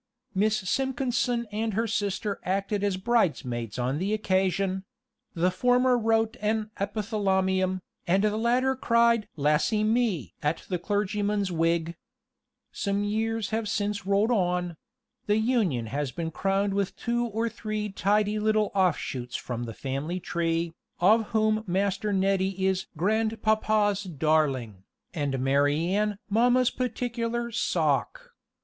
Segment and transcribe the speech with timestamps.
[0.33, 4.83] Miss Simpkinson and her sister acted as brides maids on the occasion;
[5.35, 11.95] the former wrote an epithalamium, and the latter cried "Lassy me!" at the clergyman's wig.
[12.71, 14.75] Some years have since rolled on;
[15.27, 19.73] the union has been crowned with two or three tidy little off shoots from the
[19.75, 24.83] family tree, of whom Master Neddy is "grandpapa's darling,"
[25.13, 28.31] and Mary Anne mamma's particular "Sock."